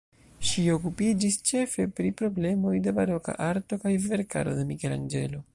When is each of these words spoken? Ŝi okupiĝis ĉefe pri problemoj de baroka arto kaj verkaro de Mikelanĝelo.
Ŝi 0.51 0.61
okupiĝis 0.75 1.37
ĉefe 1.49 1.85
pri 1.99 2.13
problemoj 2.23 2.75
de 2.87 2.97
baroka 3.01 3.39
arto 3.51 3.83
kaj 3.85 3.95
verkaro 4.11 4.61
de 4.63 4.69
Mikelanĝelo. 4.73 5.49